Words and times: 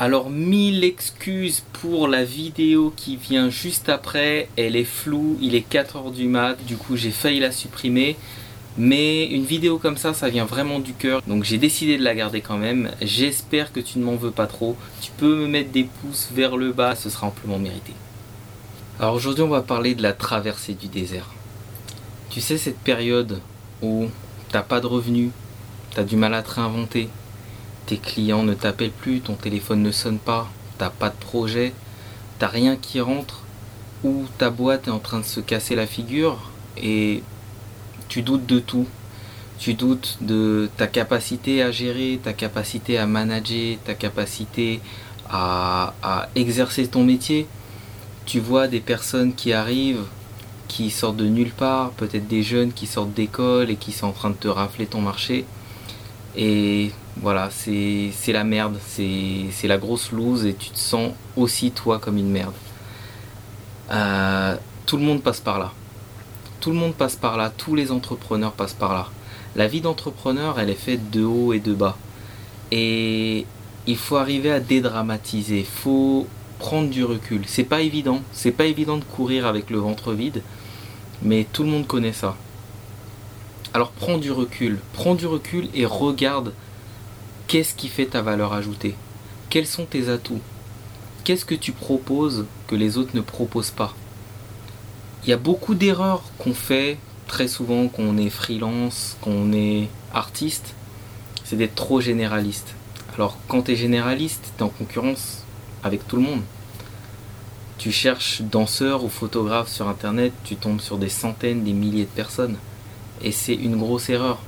Alors 0.00 0.28
mille 0.28 0.82
excuses 0.82 1.62
pour 1.72 2.08
la 2.08 2.24
vidéo 2.24 2.92
qui 2.96 3.16
vient 3.16 3.48
juste 3.48 3.88
après, 3.88 4.48
elle 4.56 4.74
est 4.74 4.82
floue, 4.82 5.38
il 5.40 5.54
est 5.54 5.70
4h 5.70 6.12
du 6.12 6.26
mat, 6.26 6.56
du 6.66 6.76
coup 6.76 6.96
j'ai 6.96 7.12
failli 7.12 7.38
la 7.38 7.52
supprimer. 7.52 8.16
Mais 8.76 9.26
une 9.26 9.44
vidéo 9.44 9.78
comme 9.78 9.96
ça, 9.96 10.12
ça 10.14 10.28
vient 10.28 10.46
vraiment 10.46 10.80
du 10.80 10.94
cœur. 10.94 11.22
Donc 11.28 11.44
j'ai 11.44 11.58
décidé 11.58 11.96
de 11.96 12.02
la 12.02 12.16
garder 12.16 12.40
quand 12.40 12.56
même. 12.56 12.90
J'espère 13.00 13.72
que 13.72 13.78
tu 13.78 14.00
ne 14.00 14.04
m'en 14.04 14.16
veux 14.16 14.32
pas 14.32 14.48
trop. 14.48 14.76
Tu 15.00 15.12
peux 15.16 15.36
me 15.36 15.46
mettre 15.46 15.70
des 15.70 15.84
pouces 15.84 16.28
vers 16.34 16.56
le 16.56 16.72
bas, 16.72 16.96
ce 16.96 17.08
sera 17.08 17.28
amplement 17.28 17.60
mérité. 17.60 17.92
Alors 18.98 19.14
aujourd'hui 19.14 19.44
on 19.44 19.48
va 19.48 19.62
parler 19.62 19.94
de 19.94 20.02
la 20.02 20.12
traversée 20.12 20.74
du 20.74 20.88
désert. 20.88 21.30
Tu 22.30 22.40
sais 22.40 22.58
cette 22.58 22.80
période 22.80 23.40
où 23.80 24.08
t'as 24.48 24.62
pas 24.62 24.80
de 24.80 24.88
revenus, 24.88 25.30
t'as 25.94 26.02
du 26.02 26.16
mal 26.16 26.34
à 26.34 26.42
te 26.42 26.50
réinventer, 26.50 27.08
tes 27.86 27.98
clients 27.98 28.42
ne 28.42 28.54
t'appellent 28.54 28.90
plus, 28.90 29.20
ton 29.20 29.34
téléphone 29.34 29.82
ne 29.82 29.92
sonne 29.92 30.18
pas, 30.18 30.48
t'as 30.78 30.90
pas 30.90 31.10
de 31.10 31.16
projet, 31.16 31.72
t'as 32.38 32.48
rien 32.48 32.76
qui 32.76 33.00
rentre, 33.00 33.42
ou 34.04 34.24
ta 34.38 34.50
boîte 34.50 34.88
est 34.88 34.90
en 34.90 34.98
train 34.98 35.20
de 35.20 35.24
se 35.24 35.40
casser 35.40 35.74
la 35.74 35.86
figure 35.86 36.50
et 36.76 37.22
tu 38.08 38.22
doutes 38.22 38.46
de 38.46 38.58
tout. 38.58 38.86
Tu 39.58 39.74
doutes 39.74 40.18
de 40.20 40.68
ta 40.76 40.86
capacité 40.86 41.62
à 41.62 41.70
gérer, 41.70 42.20
ta 42.22 42.32
capacité 42.32 42.98
à 42.98 43.06
manager, 43.06 43.78
ta 43.84 43.94
capacité 43.94 44.80
à, 45.30 45.94
exercer 46.34 46.86
ton 46.86 47.04
métier. 47.04 47.46
Tu 48.26 48.40
vois 48.40 48.68
des 48.68 48.80
personnes 48.80 49.34
qui 49.34 49.52
arrivent, 49.52 50.04
qui 50.68 50.90
sortent 50.90 51.16
de 51.16 51.26
nulle 51.26 51.52
part, 51.52 51.90
peut-être 51.90 52.26
des 52.26 52.42
jeunes 52.42 52.72
qui 52.72 52.86
sortent 52.86 53.14
d'école 53.14 53.70
et 53.70 53.76
qui 53.76 53.92
sont 53.92 54.08
en 54.08 54.12
train 54.12 54.30
de 54.30 54.36
te 54.36 54.48
rafler 54.48 54.86
ton 54.86 55.00
marché. 55.00 55.44
Et 56.36 56.90
voilà, 57.16 57.48
c'est 57.50 58.12
la 58.28 58.44
merde, 58.44 58.78
c'est 58.86 59.68
la 59.68 59.78
grosse 59.78 60.12
loose 60.12 60.44
et 60.46 60.54
tu 60.54 60.70
te 60.70 60.78
sens 60.78 61.12
aussi 61.36 61.70
toi 61.70 61.98
comme 61.98 62.18
une 62.18 62.30
merde. 62.30 62.54
Euh, 63.90 64.56
tout 64.86 64.96
le 64.96 65.04
monde 65.04 65.22
passe 65.22 65.40
par 65.40 65.58
là. 65.58 65.72
Tout 66.60 66.70
le 66.70 66.76
monde 66.76 66.94
passe 66.94 67.16
par 67.16 67.36
là, 67.36 67.52
tous 67.56 67.74
les 67.74 67.92
entrepreneurs 67.92 68.52
passent 68.52 68.74
par 68.74 68.94
là. 68.94 69.08
La 69.54 69.68
vie 69.68 69.80
d'entrepreneur, 69.80 70.58
elle 70.58 70.70
est 70.70 70.74
faite 70.74 71.10
de 71.10 71.22
haut 71.22 71.52
et 71.52 71.60
de 71.60 71.74
bas. 71.74 71.96
Et 72.72 73.46
il 73.86 73.96
faut 73.96 74.16
arriver 74.16 74.50
à 74.50 74.60
dédramatiser, 74.60 75.60
il 75.60 75.66
faut 75.66 76.26
prendre 76.58 76.88
du 76.88 77.04
recul. 77.04 77.42
C'est 77.46 77.64
pas 77.64 77.82
évident, 77.82 78.22
c'est 78.32 78.50
pas 78.50 78.64
évident 78.64 78.96
de 78.96 79.04
courir 79.04 79.46
avec 79.46 79.70
le 79.70 79.78
ventre 79.78 80.12
vide, 80.12 80.42
mais 81.22 81.46
tout 81.52 81.62
le 81.62 81.68
monde 81.68 81.86
connaît 81.86 82.12
ça. 82.12 82.36
Alors 83.74 83.90
prends 83.90 84.18
du 84.18 84.32
recul, 84.32 84.78
prends 84.92 85.14
du 85.14 85.26
recul 85.26 85.68
et 85.74 85.84
regarde 85.84 86.52
qu'est-ce 87.54 87.76
qui 87.76 87.86
fait 87.86 88.06
ta 88.06 88.20
valeur 88.20 88.52
ajoutée? 88.52 88.96
Quels 89.48 89.68
sont 89.68 89.84
tes 89.84 90.08
atouts? 90.08 90.40
Qu'est-ce 91.22 91.44
que 91.44 91.54
tu 91.54 91.70
proposes 91.70 92.46
que 92.66 92.74
les 92.74 92.98
autres 92.98 93.14
ne 93.14 93.20
proposent 93.20 93.70
pas? 93.70 93.94
Il 95.22 95.30
y 95.30 95.32
a 95.32 95.36
beaucoup 95.36 95.76
d'erreurs 95.76 96.24
qu'on 96.38 96.52
fait 96.52 96.98
très 97.28 97.46
souvent 97.46 97.86
quand 97.86 98.02
on 98.02 98.18
est 98.18 98.28
freelance, 98.28 99.16
quand 99.20 99.30
on 99.30 99.52
est 99.52 99.88
artiste, 100.12 100.74
c'est 101.44 101.54
d'être 101.54 101.76
trop 101.76 102.00
généraliste. 102.00 102.74
Alors 103.14 103.38
quand 103.46 103.62
tu 103.62 103.70
es 103.70 103.76
généraliste, 103.76 104.52
tu 104.56 104.60
es 104.60 104.66
en 104.66 104.68
concurrence 104.68 105.44
avec 105.84 106.08
tout 106.08 106.16
le 106.16 106.22
monde. 106.22 106.42
Tu 107.78 107.92
cherches 107.92 108.42
danseurs 108.42 109.04
ou 109.04 109.08
photographes 109.08 109.70
sur 109.70 109.86
internet, 109.86 110.32
tu 110.42 110.56
tombes 110.56 110.80
sur 110.80 110.98
des 110.98 111.08
centaines, 111.08 111.62
des 111.62 111.72
milliers 111.72 112.02
de 112.02 112.16
personnes. 112.16 112.56
Et 113.22 113.30
c'est 113.30 113.54
une 113.54 113.76
grosse 113.76 114.08
erreur 114.08 114.40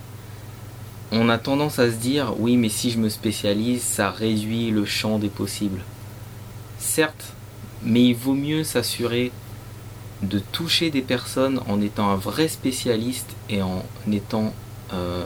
on 1.13 1.29
a 1.29 1.39
tendance 1.39 1.79
à 1.79 1.91
se 1.91 1.97
dire 1.97 2.35
oui 2.39 2.57
mais 2.57 2.69
si 2.69 2.91
je 2.91 2.99
me 2.99 3.09
spécialise 3.09 3.83
ça 3.83 4.11
réduit 4.11 4.71
le 4.71 4.85
champ 4.85 5.19
des 5.19 5.29
possibles. 5.29 5.81
Certes, 6.79 7.33
mais 7.83 8.05
il 8.05 8.15
vaut 8.15 8.35
mieux 8.35 8.65
s'assurer 8.65 9.33
de 10.23 10.39
toucher 10.39 10.91
des 10.91 11.03
personnes 11.03 11.61
en 11.69 11.81
étant 11.81 12.11
un 12.11 12.17
vrai 12.17 12.49
spécialiste 12.49 13.35
et 13.49 13.63
en 13.63 13.83
étant 14.11 14.55
euh, 14.93 15.25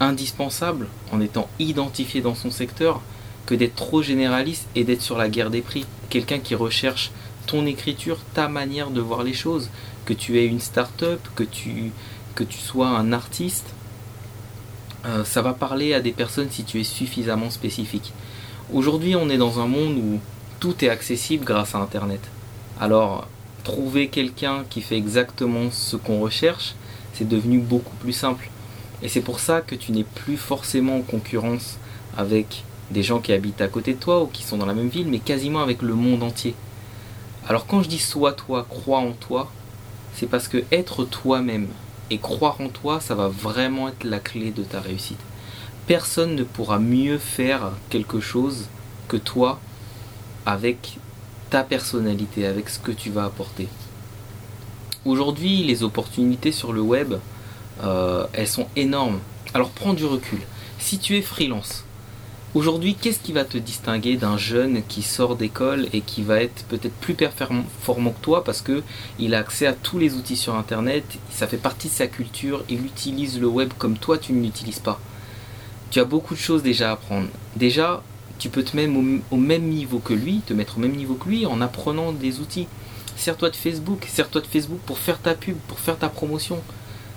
indispensable, 0.00 0.88
en 1.12 1.20
étant 1.20 1.48
identifié 1.58 2.20
dans 2.20 2.34
son 2.34 2.50
secteur, 2.50 3.00
que 3.46 3.54
d'être 3.54 3.76
trop 3.76 4.02
généraliste 4.02 4.68
et 4.74 4.84
d'être 4.84 5.02
sur 5.02 5.16
la 5.16 5.28
guerre 5.28 5.50
des 5.50 5.62
prix. 5.62 5.86
Quelqu'un 6.10 6.38
qui 6.38 6.54
recherche 6.54 7.12
ton 7.46 7.64
écriture, 7.64 8.18
ta 8.34 8.48
manière 8.48 8.90
de 8.90 9.00
voir 9.00 9.22
les 9.22 9.32
choses, 9.32 9.70
que 10.04 10.12
tu 10.12 10.38
aies 10.38 10.46
une 10.46 10.60
start-up, 10.60 11.20
que 11.34 11.44
tu, 11.44 11.92
que 12.34 12.44
tu 12.44 12.58
sois 12.58 12.88
un 12.88 13.12
artiste, 13.12 13.66
euh, 15.06 15.24
ça 15.24 15.42
va 15.42 15.52
parler 15.52 15.94
à 15.94 16.00
des 16.00 16.12
personnes 16.12 16.48
si 16.50 16.64
tu 16.64 16.80
es 16.80 16.84
suffisamment 16.84 17.50
spécifique. 17.50 18.12
Aujourd'hui, 18.72 19.14
on 19.14 19.28
est 19.28 19.38
dans 19.38 19.60
un 19.60 19.66
monde 19.66 19.98
où 19.98 20.20
tout 20.58 20.84
est 20.84 20.88
accessible 20.88 21.44
grâce 21.44 21.74
à 21.74 21.78
Internet. 21.78 22.20
Alors, 22.80 23.28
trouver 23.62 24.08
quelqu'un 24.08 24.64
qui 24.68 24.80
fait 24.80 24.96
exactement 24.96 25.70
ce 25.70 25.96
qu'on 25.96 26.20
recherche, 26.20 26.74
c'est 27.14 27.28
devenu 27.28 27.58
beaucoup 27.58 27.94
plus 27.96 28.12
simple. 28.12 28.50
Et 29.02 29.08
c'est 29.08 29.20
pour 29.20 29.40
ça 29.40 29.60
que 29.60 29.74
tu 29.74 29.92
n'es 29.92 30.04
plus 30.04 30.36
forcément 30.36 30.96
en 30.96 31.02
concurrence 31.02 31.78
avec 32.16 32.64
des 32.90 33.02
gens 33.02 33.20
qui 33.20 33.32
habitent 33.32 33.60
à 33.60 33.68
côté 33.68 33.94
de 33.94 33.98
toi 33.98 34.22
ou 34.22 34.26
qui 34.26 34.42
sont 34.42 34.56
dans 34.56 34.66
la 34.66 34.74
même 34.74 34.88
ville, 34.88 35.08
mais 35.08 35.18
quasiment 35.18 35.60
avec 35.60 35.82
le 35.82 35.94
monde 35.94 36.22
entier. 36.22 36.54
Alors 37.48 37.66
quand 37.66 37.82
je 37.82 37.88
dis 37.88 37.98
sois 37.98 38.32
toi, 38.32 38.66
crois 38.68 38.98
en 38.98 39.12
toi, 39.12 39.50
c'est 40.14 40.26
parce 40.26 40.48
que 40.48 40.64
être 40.72 41.04
toi-même, 41.04 41.68
et 42.10 42.18
croire 42.18 42.60
en 42.60 42.68
toi, 42.68 43.00
ça 43.00 43.14
va 43.14 43.28
vraiment 43.28 43.88
être 43.88 44.04
la 44.04 44.18
clé 44.18 44.50
de 44.50 44.62
ta 44.62 44.80
réussite. 44.80 45.18
Personne 45.86 46.34
ne 46.34 46.44
pourra 46.44 46.78
mieux 46.78 47.18
faire 47.18 47.72
quelque 47.90 48.20
chose 48.20 48.66
que 49.08 49.16
toi 49.16 49.60
avec 50.44 50.98
ta 51.50 51.62
personnalité, 51.62 52.46
avec 52.46 52.68
ce 52.68 52.78
que 52.78 52.92
tu 52.92 53.10
vas 53.10 53.24
apporter. 53.24 53.68
Aujourd'hui, 55.04 55.62
les 55.62 55.82
opportunités 55.84 56.52
sur 56.52 56.72
le 56.72 56.80
web, 56.80 57.14
euh, 57.82 58.26
elles 58.32 58.48
sont 58.48 58.66
énormes. 58.74 59.20
Alors 59.54 59.70
prends 59.70 59.94
du 59.94 60.04
recul. 60.04 60.40
Si 60.78 60.98
tu 60.98 61.16
es 61.16 61.22
freelance, 61.22 61.85
Aujourd'hui, 62.54 62.94
qu'est-ce 62.94 63.18
qui 63.18 63.32
va 63.32 63.44
te 63.44 63.58
distinguer 63.58 64.16
d'un 64.16 64.38
jeune 64.38 64.82
qui 64.88 65.02
sort 65.02 65.36
d'école 65.36 65.88
et 65.92 66.00
qui 66.00 66.22
va 66.22 66.40
être 66.40 66.64
peut-être 66.68 66.94
plus 66.94 67.14
performant 67.14 67.64
que 68.10 68.22
toi 68.22 68.44
parce 68.44 68.62
que 68.62 68.82
il 69.18 69.34
a 69.34 69.40
accès 69.40 69.66
à 69.66 69.74
tous 69.74 69.98
les 69.98 70.14
outils 70.14 70.36
sur 70.36 70.54
internet, 70.54 71.04
ça 71.30 71.46
fait 71.46 71.58
partie 71.58 71.88
de 71.88 71.92
sa 71.92 72.06
culture, 72.06 72.64
il 72.70 72.86
utilise 72.86 73.38
le 73.40 73.46
web 73.46 73.72
comme 73.76 73.98
toi 73.98 74.16
tu 74.16 74.32
ne 74.32 74.42
l'utilises 74.42 74.78
pas. 74.78 74.98
Tu 75.90 76.00
as 76.00 76.04
beaucoup 76.04 76.34
de 76.34 76.38
choses 76.38 76.62
déjà 76.62 76.90
à 76.90 76.92
apprendre. 76.92 77.28
Déjà, 77.56 78.02
tu 78.38 78.48
peux 78.48 78.62
te 78.62 78.76
mettre 78.76 78.92
au, 79.30 79.36
même 79.36 79.62
niveau 79.64 79.98
que 79.98 80.14
lui, 80.14 80.40
te 80.40 80.54
mettre 80.54 80.78
au 80.78 80.80
même 80.80 80.96
niveau 80.96 81.14
que 81.14 81.28
lui 81.28 81.46
en 81.46 81.60
apprenant 81.60 82.12
des 82.12 82.40
outils. 82.40 82.68
Sers-toi 83.16 83.50
de 83.50 83.56
Facebook, 83.56 84.06
sers-toi 84.08 84.40
de 84.40 84.46
Facebook 84.46 84.80
pour 84.86 84.98
faire 84.98 85.20
ta 85.20 85.34
pub, 85.34 85.56
pour 85.68 85.78
faire 85.78 85.98
ta 85.98 86.08
promotion. 86.08 86.60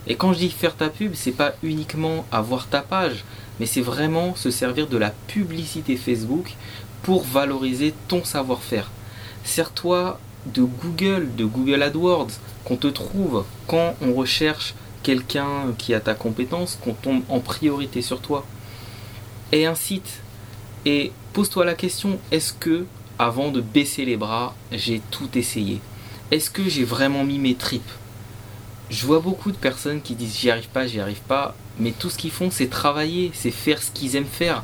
Et 0.09 0.15
quand 0.15 0.33
je 0.33 0.39
dis 0.39 0.49
faire 0.49 0.75
ta 0.75 0.89
pub, 0.89 1.13
c'est 1.13 1.31
pas 1.31 1.53
uniquement 1.61 2.25
avoir 2.31 2.67
ta 2.67 2.81
page, 2.81 3.23
mais 3.59 3.67
c'est 3.67 3.81
vraiment 3.81 4.35
se 4.35 4.49
servir 4.49 4.87
de 4.87 4.97
la 4.97 5.11
publicité 5.27 5.95
Facebook 5.95 6.55
pour 7.03 7.23
valoriser 7.23 7.93
ton 8.07 8.23
savoir-faire. 8.23 8.89
Sers-toi 9.43 10.19
de 10.47 10.63
Google, 10.63 11.35
de 11.35 11.45
Google 11.45 11.83
AdWords, 11.83 12.31
qu'on 12.65 12.75
te 12.75 12.87
trouve 12.87 13.45
quand 13.67 13.95
on 14.01 14.13
recherche 14.13 14.73
quelqu'un 15.03 15.73
qui 15.77 15.93
a 15.93 15.99
ta 15.99 16.15
compétence, 16.15 16.79
qu'on 16.83 16.93
tombe 16.93 17.21
en 17.29 17.39
priorité 17.39 18.01
sur 18.01 18.19
toi. 18.19 18.45
Et 19.51 19.65
un 19.67 19.75
site. 19.75 20.21
Et 20.85 21.11
pose-toi 21.33 21.65
la 21.65 21.75
question, 21.75 22.19
est-ce 22.31 22.53
que, 22.53 22.85
avant 23.19 23.51
de 23.51 23.61
baisser 23.61 24.05
les 24.05 24.17
bras, 24.17 24.55
j'ai 24.71 25.01
tout 25.11 25.29
essayé? 25.37 25.81
Est-ce 26.31 26.49
que 26.49 26.67
j'ai 26.67 26.83
vraiment 26.83 27.23
mis 27.23 27.37
mes 27.37 27.55
tripes? 27.55 27.91
Je 28.89 29.05
vois 29.05 29.19
beaucoup 29.19 29.51
de 29.51 29.57
personnes 29.57 30.01
qui 30.01 30.15
disent 30.15 30.37
j'y 30.37 30.49
arrive 30.49 30.69
pas, 30.69 30.87
j'y 30.87 30.99
arrive 30.99 31.21
pas, 31.21 31.55
mais 31.79 31.91
tout 31.91 32.09
ce 32.09 32.17
qu'ils 32.17 32.31
font 32.31 32.49
c'est 32.51 32.69
travailler, 32.69 33.31
c'est 33.33 33.51
faire 33.51 33.81
ce 33.81 33.91
qu'ils 33.91 34.15
aiment 34.15 34.25
faire. 34.25 34.63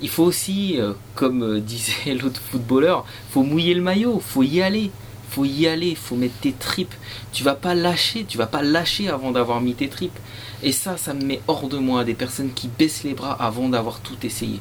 Il 0.00 0.08
faut 0.08 0.22
aussi, 0.24 0.80
euh, 0.80 0.92
comme 1.14 1.42
euh, 1.42 1.60
disait 1.66 2.14
l'autre 2.14 2.40
footballeur, 2.40 3.04
faut 3.30 3.42
mouiller 3.42 3.74
le 3.74 3.82
maillot, 3.82 4.20
faut 4.24 4.42
y 4.42 4.62
aller, 4.62 4.90
faut 5.30 5.44
y 5.44 5.66
aller, 5.66 5.94
faut 5.94 6.16
mettre 6.16 6.38
tes 6.40 6.52
tripes. 6.52 6.94
Tu 7.32 7.42
vas 7.42 7.54
pas 7.54 7.74
lâcher, 7.74 8.24
tu 8.24 8.38
vas 8.38 8.46
pas 8.46 8.62
lâcher 8.62 9.08
avant 9.08 9.32
d'avoir 9.32 9.60
mis 9.60 9.74
tes 9.74 9.88
tripes. 9.88 10.18
Et 10.62 10.72
ça, 10.72 10.96
ça 10.96 11.14
me 11.14 11.24
met 11.24 11.40
hors 11.48 11.68
de 11.68 11.78
moi 11.78 12.04
des 12.04 12.14
personnes 12.14 12.52
qui 12.52 12.68
baissent 12.68 13.04
les 13.04 13.14
bras 13.14 13.32
avant 13.32 13.68
d'avoir 13.68 14.00
tout 14.00 14.16
essayé. 14.24 14.60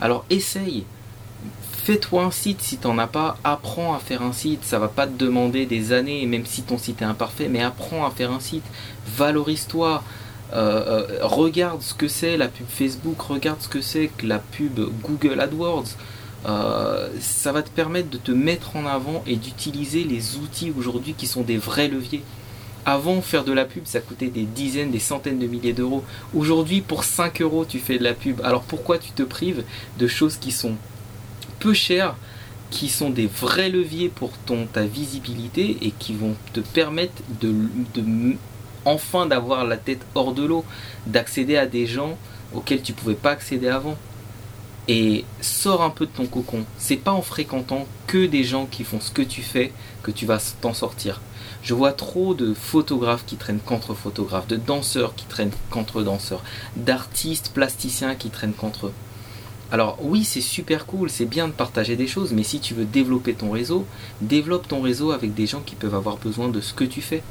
Alors 0.00 0.24
essaye, 0.30 0.84
fais-toi 1.84 2.24
un 2.24 2.30
site 2.30 2.62
si 2.62 2.78
tu 2.78 2.86
n'en 2.86 2.98
as 2.98 3.08
pas, 3.08 3.36
apprends 3.42 3.94
à 3.94 3.98
faire 3.98 4.22
un 4.22 4.32
site, 4.32 4.64
ça 4.64 4.78
va 4.78 4.88
pas 4.88 5.06
te 5.06 5.18
demander 5.18 5.66
des 5.66 5.92
années, 5.92 6.24
même 6.26 6.46
si 6.46 6.62
ton 6.62 6.78
site 6.78 7.02
est 7.02 7.06
imparfait, 7.06 7.48
mais 7.48 7.62
apprends 7.62 8.06
à 8.06 8.10
faire 8.10 8.30
un 8.30 8.38
site, 8.38 8.64
valorise-toi, 9.16 10.04
euh, 10.52 11.06
euh, 11.10 11.18
regarde 11.22 11.82
ce 11.82 11.94
que 11.94 12.06
c'est 12.06 12.36
la 12.36 12.46
pub 12.46 12.66
Facebook, 12.68 13.20
regarde 13.22 13.60
ce 13.60 13.68
que 13.68 13.80
c'est 13.80 14.10
la 14.22 14.38
pub 14.38 14.78
Google 15.02 15.40
AdWords. 15.40 15.96
Euh, 16.46 17.08
ça 17.20 17.52
va 17.52 17.62
te 17.62 17.70
permettre 17.70 18.10
de 18.10 18.18
te 18.18 18.32
mettre 18.32 18.76
en 18.76 18.86
avant 18.86 19.22
et 19.26 19.36
d'utiliser 19.36 20.04
les 20.04 20.36
outils 20.36 20.72
aujourd'hui 20.76 21.14
qui 21.14 21.26
sont 21.26 21.42
des 21.42 21.56
vrais 21.56 21.88
leviers. 21.88 22.22
Avant, 22.84 23.22
faire 23.22 23.44
de 23.44 23.52
la 23.52 23.64
pub, 23.64 23.86
ça 23.86 24.00
coûtait 24.00 24.26
des 24.26 24.42
dizaines, 24.42 24.90
des 24.90 24.98
centaines 24.98 25.38
de 25.38 25.46
milliers 25.46 25.72
d'euros. 25.72 26.04
Aujourd'hui, 26.34 26.80
pour 26.80 27.04
5 27.04 27.40
euros, 27.40 27.64
tu 27.64 27.78
fais 27.78 27.98
de 27.98 28.04
la 28.04 28.12
pub. 28.12 28.40
Alors 28.42 28.62
pourquoi 28.62 28.98
tu 28.98 29.10
te 29.12 29.22
prives 29.22 29.64
de 29.98 30.06
choses 30.08 30.36
qui 30.36 30.50
sont 30.50 30.76
peu 31.58 31.74
chers 31.74 32.16
qui 32.70 32.88
sont 32.88 33.10
des 33.10 33.26
vrais 33.26 33.68
leviers 33.68 34.08
pour 34.08 34.30
ton, 34.46 34.66
ta 34.66 34.84
visibilité 34.84 35.76
et 35.82 35.90
qui 35.90 36.14
vont 36.14 36.34
te 36.52 36.60
permettre 36.60 37.22
de, 37.40 37.54
enfin 38.84 39.26
d'avoir 39.26 39.64
la 39.64 39.76
tête 39.76 40.00
hors 40.14 40.32
de 40.32 40.44
l'eau, 40.44 40.64
d'accéder 41.06 41.56
à 41.56 41.66
des 41.66 41.86
gens 41.86 42.16
auxquels 42.54 42.82
tu 42.82 42.92
pouvais 42.94 43.14
pas 43.14 43.30
accéder 43.30 43.68
avant. 43.68 43.96
Et 44.88 45.24
sors 45.40 45.82
un 45.82 45.90
peu 45.90 46.06
de 46.06 46.10
ton 46.10 46.26
cocon. 46.26 46.64
C'est 46.76 46.96
pas 46.96 47.12
en 47.12 47.22
fréquentant 47.22 47.86
que 48.08 48.26
des 48.26 48.42
gens 48.42 48.66
qui 48.66 48.82
font 48.82 49.00
ce 49.00 49.12
que 49.12 49.22
tu 49.22 49.42
fais 49.42 49.72
que 50.02 50.10
tu 50.10 50.26
vas 50.26 50.40
t'en 50.60 50.74
sortir. 50.74 51.20
Je 51.62 51.74
vois 51.74 51.92
trop 51.92 52.34
de 52.34 52.52
photographes 52.54 53.24
qui 53.24 53.36
traînent 53.36 53.60
contre 53.60 53.94
photographes, 53.94 54.48
de 54.48 54.56
danseurs 54.56 55.14
qui 55.14 55.26
traînent 55.26 55.52
contre 55.70 56.02
danseurs, 56.02 56.42
d'artistes 56.74 57.52
plasticiens 57.54 58.16
qui 58.16 58.30
traînent 58.30 58.54
contre. 58.54 58.90
Alors 59.72 59.96
oui, 60.02 60.22
c'est 60.22 60.42
super 60.42 60.84
cool, 60.84 61.08
c'est 61.08 61.24
bien 61.24 61.48
de 61.48 61.52
partager 61.52 61.96
des 61.96 62.06
choses, 62.06 62.34
mais 62.34 62.42
si 62.42 62.60
tu 62.60 62.74
veux 62.74 62.84
développer 62.84 63.32
ton 63.32 63.50
réseau, 63.50 63.86
développe 64.20 64.68
ton 64.68 64.82
réseau 64.82 65.12
avec 65.12 65.32
des 65.32 65.46
gens 65.46 65.62
qui 65.64 65.76
peuvent 65.76 65.94
avoir 65.94 66.18
besoin 66.18 66.48
de 66.48 66.60
ce 66.60 66.74
que 66.74 66.84
tu 66.84 67.00
fais. 67.00 67.22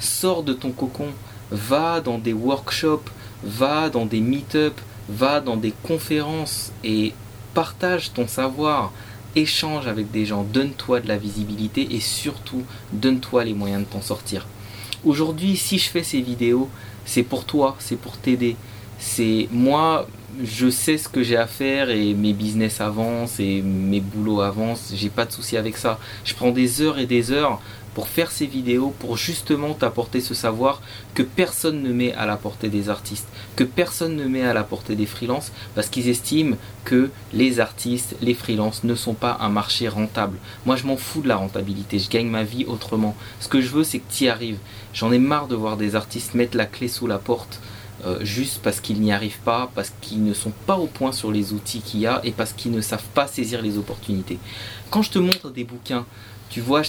Sors 0.00 0.42
de 0.44 0.54
ton 0.54 0.70
cocon, 0.70 1.08
va 1.50 2.00
dans 2.00 2.16
des 2.16 2.32
workshops, 2.32 3.10
va 3.42 3.90
dans 3.90 4.06
des 4.06 4.20
meet-up, 4.20 4.80
va 5.10 5.42
dans 5.42 5.58
des 5.58 5.74
conférences 5.82 6.72
et 6.84 7.12
partage 7.52 8.14
ton 8.14 8.26
savoir, 8.26 8.90
échange 9.36 9.86
avec 9.86 10.10
des 10.10 10.24
gens, 10.24 10.42
donne-toi 10.42 11.00
de 11.00 11.08
la 11.08 11.18
visibilité 11.18 11.94
et 11.94 12.00
surtout 12.00 12.62
donne-toi 12.94 13.44
les 13.44 13.52
moyens 13.52 13.84
de 13.84 13.92
t'en 13.92 14.00
sortir. 14.00 14.46
Aujourd'hui, 15.04 15.58
si 15.58 15.76
je 15.76 15.90
fais 15.90 16.02
ces 16.02 16.22
vidéos, 16.22 16.70
c'est 17.04 17.24
pour 17.24 17.44
toi, 17.44 17.76
c'est 17.78 17.96
pour 17.96 18.16
t'aider. 18.16 18.56
C'est 18.98 19.48
moi, 19.52 20.06
je 20.42 20.68
sais 20.68 20.98
ce 20.98 21.08
que 21.08 21.22
j'ai 21.22 21.36
à 21.36 21.46
faire 21.46 21.90
et 21.90 22.14
mes 22.14 22.32
business 22.32 22.80
avancent 22.80 23.40
et 23.40 23.62
mes 23.62 24.00
boulots 24.00 24.40
avancent. 24.40 24.92
J'ai 24.94 25.10
pas 25.10 25.24
de 25.24 25.32
souci 25.32 25.56
avec 25.56 25.76
ça. 25.76 25.98
Je 26.24 26.34
prends 26.34 26.50
des 26.50 26.80
heures 26.80 26.98
et 26.98 27.06
des 27.06 27.30
heures 27.30 27.60
pour 27.94 28.08
faire 28.08 28.32
ces 28.32 28.46
vidéos, 28.46 28.92
pour 28.98 29.16
justement 29.16 29.72
t'apporter 29.72 30.20
ce 30.20 30.34
savoir 30.34 30.82
que 31.14 31.22
personne 31.22 31.80
ne 31.80 31.92
met 31.92 32.12
à 32.14 32.26
la 32.26 32.36
portée 32.36 32.68
des 32.68 32.88
artistes, 32.88 33.28
que 33.54 33.62
personne 33.62 34.16
ne 34.16 34.24
met 34.24 34.42
à 34.42 34.52
la 34.52 34.64
portée 34.64 34.96
des 34.96 35.06
freelances, 35.06 35.52
parce 35.76 35.88
qu'ils 35.88 36.08
estiment 36.08 36.56
que 36.84 37.10
les 37.32 37.60
artistes, 37.60 38.16
les 38.20 38.34
freelances 38.34 38.82
ne 38.82 38.96
sont 38.96 39.14
pas 39.14 39.38
un 39.40 39.48
marché 39.48 39.86
rentable. 39.86 40.38
Moi 40.66 40.74
je 40.74 40.86
m'en 40.86 40.96
fous 40.96 41.22
de 41.22 41.28
la 41.28 41.36
rentabilité, 41.36 42.00
je 42.00 42.10
gagne 42.10 42.28
ma 42.28 42.42
vie 42.42 42.64
autrement. 42.64 43.14
Ce 43.38 43.46
que 43.46 43.60
je 43.60 43.68
veux 43.68 43.84
c'est 43.84 44.00
que 44.00 44.12
tu 44.12 44.24
y 44.24 44.28
arrives. 44.28 44.58
J'en 44.92 45.12
ai 45.12 45.18
marre 45.18 45.46
de 45.46 45.54
voir 45.54 45.76
des 45.76 45.94
artistes 45.94 46.34
mettre 46.34 46.56
la 46.56 46.66
clé 46.66 46.88
sous 46.88 47.06
la 47.06 47.18
porte 47.18 47.60
euh, 48.04 48.18
juste 48.24 48.60
parce 48.62 48.80
qu'ils 48.80 49.00
n'y 49.00 49.12
arrivent 49.12 49.40
pas, 49.44 49.70
parce 49.74 49.92
qu'ils 50.00 50.24
ne 50.24 50.34
sont 50.34 50.52
pas 50.66 50.76
au 50.76 50.86
point 50.86 51.12
sur 51.12 51.30
les 51.30 51.52
outils 51.52 51.80
qu'il 51.80 52.00
y 52.00 52.06
a 52.06 52.20
et 52.24 52.32
parce 52.32 52.52
qu'ils 52.52 52.72
ne 52.72 52.80
savent 52.80 53.08
pas 53.14 53.26
saisir 53.26 53.62
les 53.62 53.78
opportunités. 53.78 54.38
Quand 54.90 55.02
je 55.02 55.10
te 55.10 55.18
montre 55.18 55.50
des 55.50 55.64
bouquins, 55.64 56.04
tu 56.50 56.60
vois, 56.60 56.82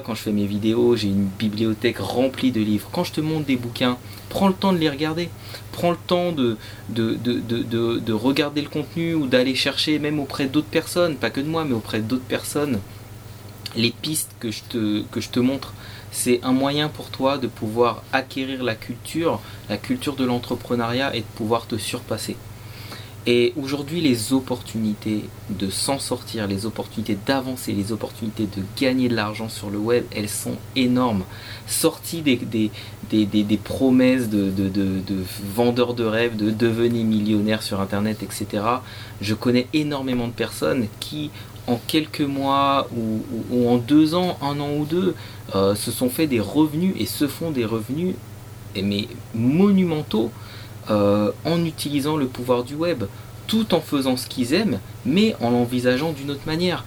quand 0.00 0.14
je 0.14 0.20
fais 0.20 0.32
mes 0.32 0.46
vidéos, 0.46 0.96
j'ai 0.96 1.08
une 1.08 1.26
bibliothèque 1.26 1.98
remplie 1.98 2.50
de 2.50 2.60
livres. 2.60 2.88
Quand 2.92 3.04
je 3.04 3.12
te 3.12 3.20
montre 3.20 3.46
des 3.46 3.56
bouquins, 3.56 3.98
prends 4.30 4.48
le 4.48 4.54
temps 4.54 4.72
de 4.72 4.78
les 4.78 4.90
regarder. 4.90 5.28
Prends 5.70 5.92
le 5.92 5.96
temps 5.96 6.32
de 6.32 6.56
regarder 8.12 8.62
le 8.62 8.68
contenu 8.68 9.14
ou 9.14 9.26
d'aller 9.26 9.54
chercher, 9.54 9.98
même 10.00 10.18
auprès 10.18 10.46
d'autres 10.46 10.66
personnes, 10.68 11.16
pas 11.16 11.30
que 11.30 11.40
de 11.40 11.46
moi, 11.48 11.64
mais 11.64 11.74
auprès 11.74 12.00
d'autres 12.00 12.24
personnes, 12.24 12.80
les 13.78 13.92
pistes 13.92 14.32
que 14.40 14.50
je 14.50 14.62
te, 15.28 15.40
montre 15.40 15.72
c'est 16.10 16.40
un 16.42 16.52
moyen 16.52 16.88
pour 16.88 17.10
toi 17.10 17.38
de 17.38 17.46
pouvoir 17.46 18.02
acquérir 18.12 18.64
la 18.64 18.74
culture, 18.74 19.40
la 19.68 19.76
culture 19.76 20.16
de 20.16 20.24
l'entrepreneuriat 20.24 21.14
et 21.14 21.20
de 21.20 21.26
pouvoir 21.36 21.66
te 21.66 21.76
surpasser. 21.76 22.36
Et 23.26 23.52
aujourd'hui, 23.56 24.00
les 24.00 24.32
opportunités 24.32 25.24
de 25.50 25.68
s'en 25.68 25.98
sortir, 25.98 26.46
les 26.46 26.64
opportunités 26.64 27.18
d'avancer, 27.26 27.72
les 27.72 27.92
opportunités 27.92 28.46
de 28.46 28.62
gagner 28.80 29.08
de 29.08 29.14
l'argent 29.14 29.50
sur 29.50 29.68
le 29.68 29.76
web, 29.76 30.04
elles 30.16 30.30
sont 30.30 30.56
énormes. 30.76 31.24
Sorties 31.66 32.22
des, 32.22 32.38
des, 33.10 33.56
promesses 33.58 34.30
de, 34.30 34.50
vendeurs 35.54 35.92
de 35.92 36.04
rêves, 36.04 36.36
de 36.36 36.50
devenir 36.50 37.04
millionnaire 37.04 37.62
sur 37.62 37.82
Internet, 37.82 38.22
etc. 38.22 38.64
Je 39.20 39.34
connais 39.34 39.66
énormément 39.74 40.26
de 40.26 40.32
personnes 40.32 40.86
qui, 40.98 41.30
en 41.68 41.78
quelques 41.86 42.22
mois 42.22 42.88
ou, 42.96 43.68
en 43.68 43.76
deux 43.76 44.14
ans, 44.14 44.38
un 44.42 44.58
an 44.58 44.70
ou 44.78 44.84
deux, 44.84 45.14
euh, 45.54 45.74
se 45.74 45.90
sont 45.90 46.10
fait 46.10 46.26
des 46.26 46.40
revenus 46.40 46.94
et 46.98 47.06
se 47.06 47.28
font 47.28 47.50
des 47.50 47.64
revenus 47.64 48.14
mais 48.82 49.08
monumentaux 49.34 50.30
euh, 50.90 51.32
en 51.44 51.64
utilisant 51.64 52.16
le 52.16 52.26
pouvoir 52.26 52.64
du 52.64 52.74
web, 52.74 53.04
tout 53.46 53.74
en 53.74 53.80
faisant 53.80 54.16
ce 54.16 54.26
qu'ils 54.26 54.54
aiment, 54.54 54.80
mais 55.04 55.34
en 55.40 55.50
l'envisageant 55.50 56.12
d'une 56.12 56.30
autre 56.30 56.46
manière. 56.46 56.84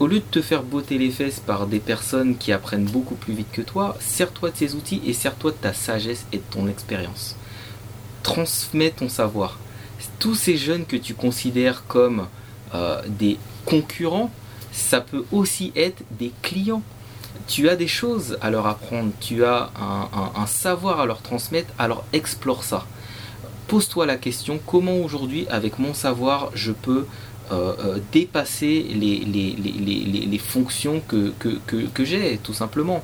Au 0.00 0.06
lieu 0.06 0.18
de 0.18 0.24
te 0.30 0.42
faire 0.42 0.62
botter 0.62 0.98
les 0.98 1.10
fesses 1.10 1.40
par 1.40 1.66
des 1.66 1.78
personnes 1.78 2.36
qui 2.36 2.52
apprennent 2.52 2.84
beaucoup 2.84 3.14
plus 3.14 3.34
vite 3.34 3.52
que 3.52 3.62
toi, 3.62 3.96
sers-toi 4.00 4.50
de 4.50 4.56
ces 4.56 4.74
outils 4.74 5.02
et 5.06 5.12
sers-toi 5.12 5.52
de 5.52 5.56
ta 5.56 5.72
sagesse 5.72 6.26
et 6.32 6.38
de 6.38 6.42
ton 6.50 6.66
expérience. 6.68 7.36
Transmets 8.22 8.90
ton 8.90 9.08
savoir. 9.08 9.58
Tous 10.18 10.34
ces 10.34 10.56
jeunes 10.56 10.86
que 10.86 10.96
tu 10.96 11.14
considères 11.14 11.84
comme 11.86 12.26
euh, 12.74 13.00
des 13.06 13.38
concurrents, 13.64 14.30
ça 14.72 15.00
peut 15.00 15.24
aussi 15.32 15.72
être 15.76 16.02
des 16.18 16.32
clients. 16.42 16.82
Tu 17.48 17.68
as 17.68 17.76
des 17.76 17.88
choses 17.88 18.38
à 18.40 18.50
leur 18.50 18.66
apprendre, 18.66 19.10
tu 19.20 19.44
as 19.44 19.70
un, 20.36 20.46
savoir 20.46 21.00
à 21.00 21.06
leur 21.06 21.22
transmettre, 21.22 21.72
alors 21.78 22.04
explore 22.12 22.62
ça. 22.64 22.86
Pose-toi 23.68 24.06
la 24.06 24.16
question, 24.16 24.60
comment 24.64 24.96
aujourd'hui, 24.96 25.46
avec 25.50 25.78
mon 25.78 25.94
savoir, 25.94 26.50
je 26.54 26.72
peux 26.72 27.06
euh, 27.50 27.74
euh, 27.78 27.98
dépasser 28.12 28.82
les, 28.94 30.38
fonctions 30.38 31.00
que 31.08 32.04
j'ai, 32.04 32.38
tout 32.42 32.54
simplement? 32.54 33.02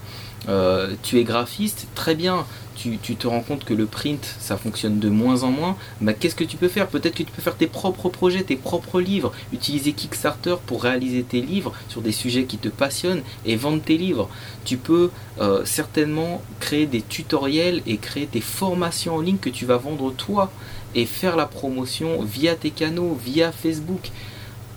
Euh, 0.48 0.94
tu 1.02 1.18
es 1.18 1.24
graphiste, 1.24 1.88
très 1.94 2.14
bien, 2.14 2.46
tu, 2.78 3.16
te 3.16 3.26
rends 3.26 3.40
compte 3.40 3.64
que 3.64 3.74
le 3.74 3.86
print, 3.86 4.36
ça 4.38 4.56
fonctionne 4.56 5.00
de 5.00 5.08
moins 5.08 5.42
en 5.42 5.50
moins, 5.50 5.76
mais 6.00 6.14
qu'est-ce 6.14 6.36
que 6.36 6.44
tu 6.44 6.56
peux 6.56 6.68
faire? 6.68 6.86
Peut-être 6.86 7.14
que 7.14 7.24
tu 7.24 7.32
peux 7.32 7.42
faire 7.42 7.56
tes 7.56 7.66
propres 7.66 8.08
projets, 8.08 8.42
tes 8.44 8.56
propres 8.56 9.00
livres, 9.00 9.32
utiliser 9.52 9.92
Kickstarter 9.92 10.56
pour 10.64 10.82
réaliser 10.84 11.24
tes 11.24 11.40
livres 11.40 11.72
sur 11.88 12.02
des 12.02 12.12
sujets 12.12 12.44
qui 12.44 12.56
te 12.56 12.68
passionnent 12.68 13.22
et 13.44 13.56
vendre 13.56 13.82
tes 13.82 13.98
livres. 13.98 14.28
Tu 14.64 14.76
peux 14.76 15.10
euh, 15.40 15.64
certainement 15.64 16.40
créer 16.60 16.86
des 16.86 17.02
tutoriels 17.02 17.82
et 17.86 17.96
créer 17.96 18.28
des 18.32 18.40
formations 18.40 19.16
en 19.16 19.20
ligne 19.20 19.38
que 19.38 19.50
tu 19.50 19.66
vas 19.66 19.76
vendre 19.76 20.12
toi 20.12 20.52
et 20.94 21.04
faire 21.04 21.36
la 21.36 21.46
promotion 21.46 22.22
via 22.22 22.54
tes 22.54 22.70
canaux, 22.70 23.18
via 23.22 23.50
Facebook. 23.50 24.10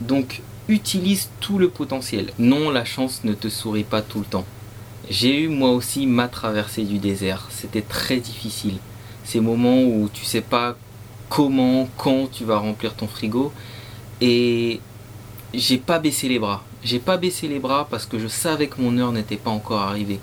Donc 0.02 0.42
utilise 0.68 1.30
tout 1.40 1.60
le 1.60 1.70
potentiel. 1.70 2.32
Non, 2.40 2.72
la 2.72 2.86
chance 2.86 3.24
ne 3.24 3.34
te 3.34 3.50
sourit 3.50 3.84
pas 3.84 4.02
tout 4.02 4.20
le 4.20 4.26
temps. 4.26 4.46
J'ai 5.12 5.42
eu 5.42 5.50
moi 5.50 5.72
aussi 5.72 6.08
ma 6.08 6.30
traversée 6.30 6.84
du 6.86 6.98
désert. 6.98 7.50
C'était 7.50 7.82
très 7.82 8.22
difficile. 8.22 8.78
Ces 9.26 9.42
moments 9.42 9.82
où 9.82 10.10
tu 10.14 10.24
sais 10.24 10.40
pas 10.40 10.78
comment, 11.28 11.90
quand 11.98 12.32
tu 12.32 12.46
vas 12.46 12.60
remplir 12.60 12.94
ton 12.94 13.08
frigo. 13.08 13.52
Et 14.22 14.80
j'ai 15.54 15.78
pas 15.80 16.00
baissé 16.00 16.30
les 16.30 16.40
bras. 16.40 16.64
J'ai 16.82 17.00
pas 17.00 17.18
baissé 17.18 17.50
les 17.50 17.60
bras 17.60 17.90
parce 17.92 18.06
que 18.06 18.20
je 18.20 18.30
savais 18.30 18.68
que 18.68 18.80
mon 18.80 18.98
heure 18.98 19.12
n'était 19.12 19.36
pas 19.36 19.50
encore 19.52 19.82
arrivée. 19.82 20.22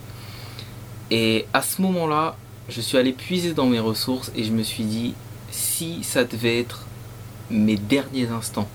Et 1.10 1.44
à 1.52 1.60
ce 1.60 1.82
moment-là, 1.82 2.38
je 2.70 2.80
suis 2.80 2.96
allé 2.96 3.12
puiser 3.12 3.52
dans 3.52 3.66
mes 3.66 3.80
ressources 3.80 4.32
et 4.34 4.42
je 4.42 4.52
me 4.52 4.62
suis 4.62 4.84
dit, 4.84 5.12
si 5.50 6.02
ça 6.02 6.24
devait 6.24 6.60
être 6.60 6.86
mes 7.50 7.76
derniers 7.76 8.28
instants, 8.28 8.68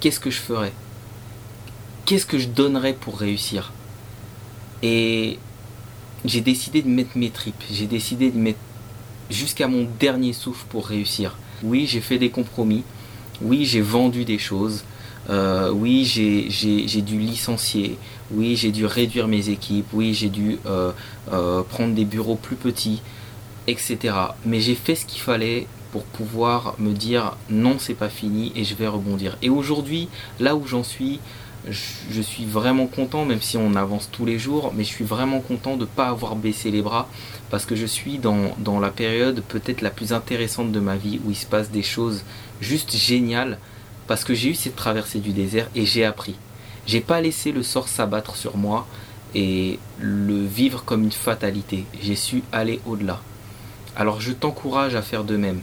qu'est-ce 0.00 0.20
que 0.20 0.30
je 0.30 0.40
ferais? 0.40 0.74
Qu'est-ce 2.04 2.26
que 2.26 2.36
je 2.38 2.48
donnerais 2.48 2.92
pour 2.92 3.18
réussir? 3.18 3.72
Et 4.82 5.38
j'ai 6.24 6.40
décidé 6.40 6.82
de 6.82 6.88
mettre 6.88 7.16
mes 7.16 7.30
tripes. 7.30 7.62
J'ai 7.70 7.86
décidé 7.86 8.30
de 8.30 8.38
mettre 8.38 8.58
jusqu'à 9.30 9.68
mon 9.68 9.86
dernier 9.98 10.32
souffle 10.32 10.64
pour 10.68 10.86
réussir. 10.86 11.36
Oui, 11.62 11.86
j'ai 11.86 12.00
fait 12.00 12.18
des 12.18 12.30
compromis. 12.30 12.84
Oui, 13.40 13.64
j'ai 13.64 13.80
vendu 13.80 14.24
des 14.24 14.38
choses. 14.38 14.84
Euh, 15.30 15.70
oui, 15.70 16.04
j'ai 16.04 17.02
dû 17.02 17.18
licencier. 17.18 17.98
Oui, 18.30 18.56
j'ai 18.56 18.72
dû 18.72 18.86
réduire 18.86 19.28
mes 19.28 19.48
équipes. 19.48 19.86
Oui, 19.92 20.14
j'ai 20.14 20.28
dû 20.28 20.58
euh, 20.66 20.92
euh, 21.32 21.62
prendre 21.62 21.94
des 21.94 22.04
bureaux 22.04 22.36
plus 22.36 22.56
petits, 22.56 23.02
etc. 23.66 24.14
Mais 24.44 24.60
j'ai 24.60 24.74
fait 24.74 24.94
ce 24.94 25.04
qu'il 25.04 25.20
fallait 25.20 25.66
pour 25.92 26.04
pouvoir 26.04 26.74
me 26.78 26.92
dire 26.92 27.36
non, 27.50 27.76
c'est 27.78 27.94
pas 27.94 28.08
fini 28.08 28.52
et 28.54 28.64
je 28.64 28.74
vais 28.74 28.88
rebondir. 28.88 29.36
Et 29.42 29.50
aujourd'hui, 29.50 30.08
là 30.40 30.54
où 30.56 30.66
j'en 30.66 30.82
suis, 30.82 31.20
je, 31.70 32.20
suis 32.20 32.44
vraiment 32.44 32.86
content, 32.86 33.24
même 33.24 33.40
si 33.40 33.56
on 33.56 33.74
avance 33.74 34.08
tous 34.10 34.24
les 34.24 34.38
jours, 34.38 34.72
mais 34.76 34.84
je 34.84 34.88
suis 34.88 35.04
vraiment 35.04 35.40
content 35.40 35.76
de 35.76 35.82
ne 35.82 35.86
pas 35.86 36.08
avoir 36.08 36.36
baissé 36.36 36.70
les 36.70 36.82
bras 36.82 37.08
parce 37.50 37.64
que 37.64 37.76
je 37.76 37.86
suis 37.86 38.18
dans, 38.18 38.54
dans 38.58 38.80
la 38.80 38.90
période 38.90 39.42
peut-être 39.48 39.82
la 39.82 39.90
plus 39.90 40.12
intéressante 40.12 40.72
de 40.72 40.80
ma 40.80 40.96
vie 40.96 41.20
où 41.24 41.30
il 41.30 41.36
se 41.36 41.46
passe 41.46 41.70
des 41.70 41.82
choses 41.82 42.24
juste 42.60 42.96
géniales 42.96 43.58
parce 44.06 44.24
que 44.24 44.34
j'ai 44.34 44.50
eu 44.50 44.54
cette 44.54 44.76
traversée 44.76 45.20
du 45.20 45.32
désert 45.32 45.68
et 45.74 45.86
j'ai 45.86 46.04
appris. 46.04 46.36
J'ai 46.86 47.00
pas 47.00 47.20
laissé 47.20 47.52
le 47.52 47.62
sort 47.62 47.88
s'abattre 47.88 48.36
sur 48.36 48.56
moi 48.56 48.86
et 49.34 49.78
le 49.98 50.44
vivre 50.44 50.84
comme 50.84 51.04
une 51.04 51.12
fatalité. 51.12 51.84
J'ai 52.00 52.16
su 52.16 52.42
aller 52.50 52.80
au-delà. 52.86 53.20
Alors 53.96 54.20
je 54.20 54.32
t'encourage 54.32 54.94
à 54.94 55.02
faire 55.02 55.24
de 55.24 55.36
même. 55.36 55.60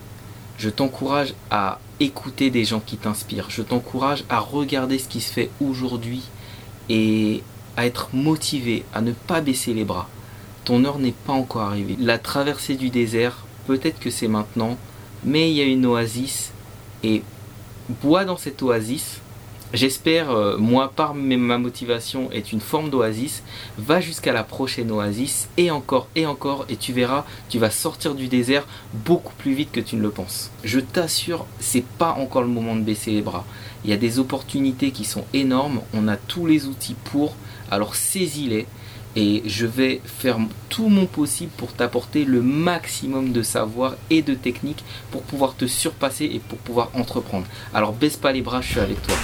Je 0.58 0.70
t'encourage 0.70 1.34
à 1.52 1.80
écouter 2.00 2.50
des 2.50 2.66
gens 2.66 2.80
qui 2.80 2.98
t'inspirent. 2.98 3.50
Je 3.50 3.62
t'encourage 3.62 4.24
à 4.30 4.40
regarder 4.40 5.00
ce 5.00 5.08
qui 5.08 5.22
se 5.22 5.32
fait 5.32 5.50
aujourd'hui 5.62 6.24
et 6.90 7.44
à 7.78 7.86
être 7.86 8.10
motivé, 8.14 8.86
à 8.94 9.02
ne 9.02 9.12
pas 9.12 9.42
baisser 9.42 9.74
les 9.74 9.84
bras. 9.84 10.08
Ton 10.64 10.86
heure 10.86 11.00
n'est 11.00 11.12
pas 11.12 11.34
encore 11.34 11.64
arrivée. 11.64 11.98
La 12.00 12.18
traversée 12.18 12.76
du 12.76 12.90
désert, 12.90 13.46
peut-être 13.68 14.00
que 14.00 14.10
c'est 14.10 14.28
maintenant, 14.28 14.78
mais 15.24 15.52
il 15.52 15.56
y 15.56 15.62
a 15.62 15.66
une 15.66 15.86
oasis 15.86 16.52
et 17.04 17.22
bois 18.02 18.26
dans 18.26 18.38
cette 18.38 18.62
oasis. 18.62 19.20
J'espère, 19.74 20.32
euh, 20.32 20.58
moi, 20.58 20.92
par 20.96 21.16
ma 21.16 21.58
motivation, 21.58 22.32
est 22.32 22.54
une 22.54 22.62
forme 22.62 22.90
d'oasis. 22.90 23.44
Va 23.78 24.00
jusqu'à 24.00 24.32
la 24.32 24.44
prochaine 24.44 24.92
oasis 24.92 25.50
et 25.58 25.72
encore 25.72 26.08
et 26.16 26.26
encore, 26.26 26.66
et 26.70 26.78
tu 26.78 26.94
verras, 26.94 27.26
tu 27.50 27.60
vas 27.60 27.72
sortir 27.72 28.16
du 28.16 28.28
désert 28.28 28.68
beaucoup 28.94 29.34
plus 29.38 29.54
vite 29.54 29.72
que 29.72 29.82
tu 29.82 29.96
ne 29.96 30.02
le 30.02 30.12
penses. 30.12 30.52
Je 30.64 30.80
t'assure, 30.80 31.46
c'est 31.60 31.84
pas 31.84 32.14
encore 32.14 32.44
le 32.44 32.48
moment 32.48 32.76
de 32.76 32.82
baisser 32.82 33.12
les 33.12 33.22
bras. 33.22 33.46
Il 33.84 33.90
y 33.90 33.94
a 33.94 33.98
des 33.98 34.20
opportunités 34.20 34.92
qui 34.92 35.04
sont 35.04 35.26
énormes. 35.34 35.82
On 35.94 36.08
a 36.08 36.16
tous 36.16 36.46
les 36.46 36.68
outils 36.68 36.96
pour. 37.04 37.36
Alors 37.70 37.96
saisis-les 37.96 38.68
et 39.16 39.44
je 39.46 39.66
vais 39.66 40.02
faire 40.06 40.38
tout 40.70 40.90
mon 40.90 41.06
possible 41.06 41.52
pour 41.58 41.74
t'apporter 41.74 42.26
le 42.26 42.42
maximum 42.42 43.32
de 43.32 43.42
savoir 43.42 43.96
et 44.10 44.22
de 44.22 44.34
techniques 44.34 44.84
pour 45.12 45.22
pouvoir 45.24 45.56
te 45.56 45.66
surpasser 45.66 46.26
et 46.26 46.40
pour 46.40 46.58
pouvoir 46.60 46.92
entreprendre. 46.94 47.46
Alors 47.74 47.94
baisse 47.94 48.18
pas 48.18 48.32
les 48.32 48.42
bras, 48.42 48.62
je 48.62 48.72
suis 48.72 48.80
avec 48.80 49.02
toi. 49.02 49.16